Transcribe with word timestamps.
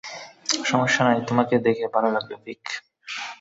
সমস্যা 0.65 1.01
নাই 1.07 1.19
তোমাকে 1.27 1.55
দেখে 1.65 1.85
ভালো 1.95 2.09
লাগল, 2.15 2.31
ভিক। 2.43 2.63